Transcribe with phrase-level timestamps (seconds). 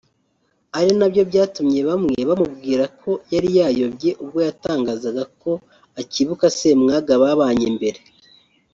[0.77, 5.51] ari nabyo byatumye bamwe bamubwira ko yari yarayobye ubwo yatangazaga ko
[6.01, 7.99] akibuka Ssemwanga babanye mbere